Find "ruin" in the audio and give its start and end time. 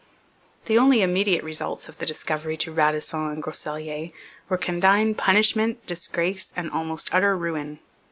7.37-7.77